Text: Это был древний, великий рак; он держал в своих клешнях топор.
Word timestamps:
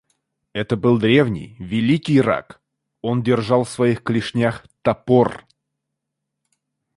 Это 0.53 0.77
был 0.77 0.97
древний, 0.97 1.55
великий 1.59 2.19
рак; 2.21 2.59
он 3.03 3.21
держал 3.21 3.65
в 3.65 3.69
своих 3.69 4.01
клешнях 4.01 4.65
топор. 4.81 5.45